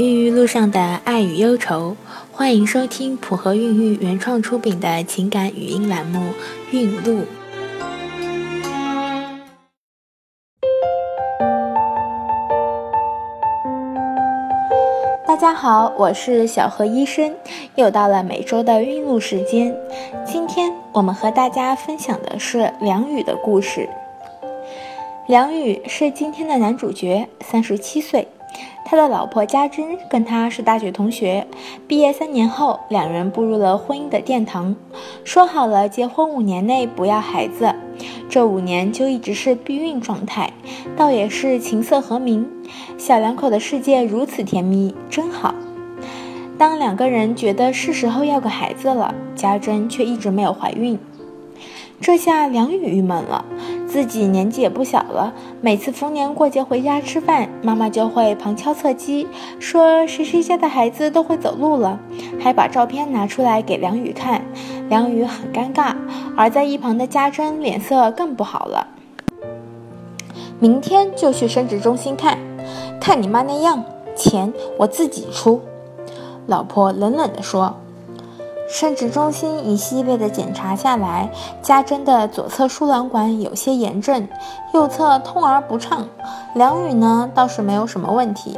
[0.00, 1.94] 孕育路上的爱与忧愁，
[2.32, 6.20] 欢迎收听普和孕育原创出品的情感语音栏目
[6.70, 7.20] 《孕路》。
[15.26, 17.34] 大家好，我是小何医生，
[17.74, 19.76] 又到了每周的孕路时间。
[20.24, 23.86] 今天我们和大家分享的是梁宇的故事。
[25.26, 28.26] 梁宇是今天的男主角，三十七岁。
[28.84, 31.46] 他的老婆家珍跟他是大学同学，
[31.86, 34.74] 毕业三年后，两人步入了婚姻的殿堂，
[35.22, 37.74] 说好了结婚五年内不要孩子，
[38.28, 40.52] 这五年就一直是避孕状态，
[40.96, 42.48] 倒也是琴瑟和鸣，
[42.98, 45.54] 小两口的世界如此甜蜜，真好。
[46.58, 50.98] 当两个人觉得是时候要个孩子了，家珍却一直没有怀孕，
[52.00, 53.44] 这下梁宇郁闷了。
[53.90, 59.26] 自己年纪也不小了，每次逢年过节回家吃饭，妈妈就会旁敲侧击
[59.58, 61.98] 说谁谁家的孩子都会走路了，
[62.38, 64.42] 还把照片拿出来给梁宇看，
[64.88, 65.96] 梁宇很尴尬，
[66.36, 68.86] 而在一旁的家珍脸色更不好了。
[70.60, 72.38] 明天就去生殖中心看，
[73.00, 75.60] 看你妈那样，钱我自己出。
[76.46, 77.74] 老婆冷冷地说。
[78.70, 81.28] 生殖中心一系列的检查下来，
[81.60, 84.28] 家珍的左侧输卵管有些炎症，
[84.72, 86.08] 右侧通而不畅。
[86.54, 88.56] 梁宇呢倒是没有什么问题。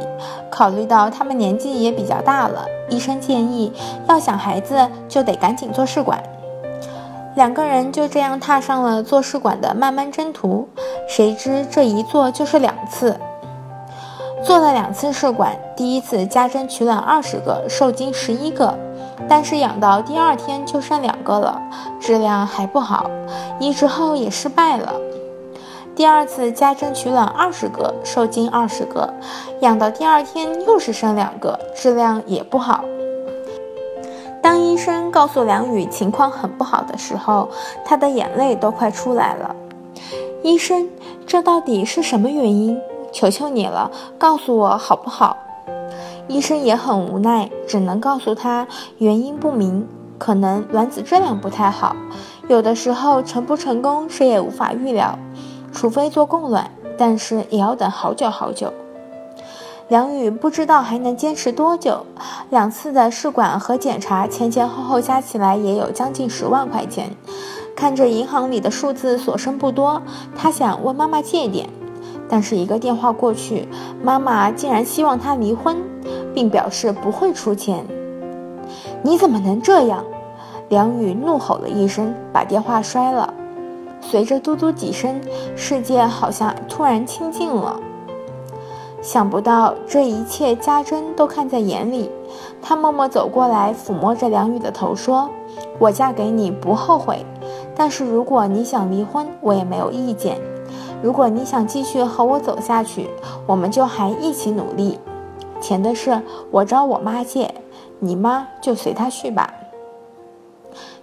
[0.51, 3.73] 考虑到他们年纪也比较大了，医生建议
[4.07, 6.21] 要想孩子就得赶紧做试管。
[7.33, 10.69] 两个人就这样踏上了做试管的漫漫征途。
[11.09, 13.19] 谁知这一做就是两次，
[14.43, 18.77] 做了两次试管，第一次家珍取卵二十个，受精十一个。
[19.27, 21.61] 但是养到第二天就剩两个了，
[21.99, 23.09] 质量还不好，
[23.59, 24.93] 移植后也失败了。
[25.95, 29.13] 第二次家珍取卵二十个，受精二十个，
[29.61, 32.83] 养到第二天又是剩两个，质量也不好。
[34.41, 37.47] 当医生告诉梁宇情况很不好的时候，
[37.85, 39.55] 他的眼泪都快出来了。
[40.41, 40.89] 医生，
[41.25, 42.77] 这到底是什么原因？
[43.13, 45.37] 求求你了，告诉我好不好？
[46.27, 48.67] 医生也很无奈，只能告诉他
[48.97, 51.95] 原因不明，可能卵子质量不太好。
[52.47, 55.17] 有的时候成不成功谁也无法预料，
[55.71, 58.73] 除非做供卵，但是也要等好久好久。
[59.89, 62.05] 梁宇不知道还能坚持多久，
[62.49, 67.11] 两次的试管和检查前前后后加起来也有将近十万块钱。
[67.75, 70.01] 看着银行里的数字所剩不多，
[70.35, 71.69] 他想问妈妈借点，
[72.29, 73.67] 但是一个电话过去，
[74.01, 75.77] 妈妈竟然希望他离婚。
[76.33, 77.85] 并表示不会出钱。
[79.01, 80.03] 你怎么能这样？
[80.69, 83.33] 梁宇怒吼了一声，把电话摔了。
[84.01, 85.21] 随着嘟嘟几声，
[85.55, 87.79] 世界好像突然清静了。
[89.01, 92.09] 想不到这一切，家珍都看在眼里。
[92.61, 95.29] 她默默走过来，抚摸着梁宇的头，说
[95.77, 97.25] ：“我嫁给你不后悔，
[97.75, 100.39] 但是如果你想离婚，我也没有意见。
[101.01, 103.09] 如果你想继续和我走下去，
[103.45, 104.97] 我们就还一起努力。”
[105.63, 107.55] 钱的事我找我妈借，
[107.99, 109.53] 你妈就随她去吧。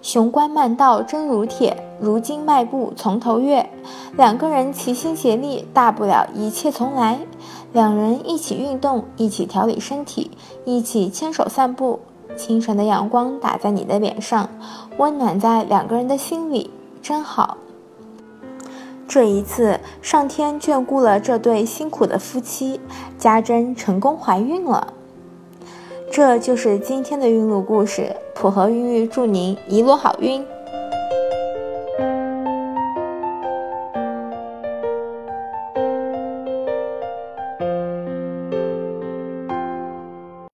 [0.03, 3.71] 雄关漫道真如铁，如今迈步从头越。
[4.19, 7.21] 两个人齐心协力，大不了一切重来。
[7.73, 10.31] 两人一起运动，一起调理身体，
[10.67, 12.01] 一起牵手散步。
[12.37, 14.47] 清晨的阳光打在你的脸上，
[14.99, 16.71] 温暖在两个人的心里，
[17.01, 17.57] 真好。
[19.11, 22.81] 这一次，上天眷顾了这对辛苦的夫妻，
[23.19, 24.95] 家珍成功怀孕了。
[26.13, 28.15] 这就是今天的孕路故事。
[28.37, 30.47] 普和孕育祝您一路好运。